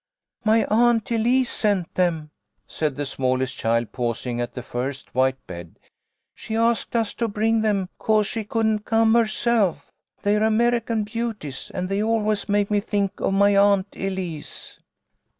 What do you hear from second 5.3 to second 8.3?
bed." She asked us to bring them 'cause